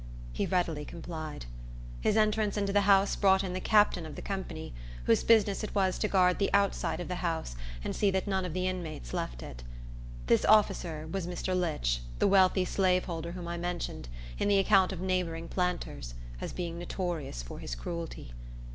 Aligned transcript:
He 0.33 0.47
readily 0.47 0.83
complied. 0.83 1.45
His 1.99 2.17
entrance 2.17 2.57
into 2.57 2.73
the 2.73 2.81
house 2.89 3.15
brought 3.15 3.43
in 3.43 3.53
the 3.53 3.59
captain 3.61 4.03
of 4.03 4.15
the 4.15 4.21
company, 4.23 4.73
whose 5.03 5.23
business 5.23 5.63
it 5.63 5.75
was 5.75 5.99
to 5.99 6.07
guard 6.07 6.39
the 6.39 6.51
outside 6.55 6.99
of 6.99 7.07
the 7.07 7.17
house, 7.21 7.55
and 7.83 7.95
see 7.95 8.09
that 8.09 8.25
none 8.25 8.43
of 8.43 8.53
the 8.55 8.67
inmates 8.67 9.13
left 9.13 9.43
it. 9.43 9.61
This 10.25 10.43
officer 10.43 11.05
was 11.11 11.27
Mr. 11.27 11.55
Litch, 11.55 11.99
the 12.17 12.25
wealthy 12.25 12.65
slaveholder 12.65 13.33
whom 13.33 13.47
I 13.47 13.57
mentioned, 13.57 14.09
in 14.39 14.47
the 14.47 14.57
account 14.57 14.91
of 14.91 15.01
neighboring 15.01 15.47
planters, 15.47 16.15
as 16.41 16.51
being 16.51 16.79
notorious 16.79 17.43
for 17.43 17.59
his 17.59 17.75
cruelty. 17.75 18.31